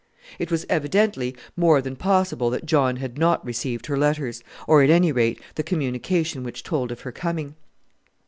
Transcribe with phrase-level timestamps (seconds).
[0.39, 4.89] It was evidently more than possible that John had not received her letters, or, at
[4.89, 7.53] any rate, the communication which told of her coming.